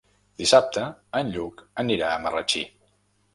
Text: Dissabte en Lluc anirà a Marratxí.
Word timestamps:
Dissabte 0.41 0.85
en 1.19 1.29
Lluc 1.35 1.61
anirà 1.85 2.09
a 2.15 2.25
Marratxí. 2.25 2.65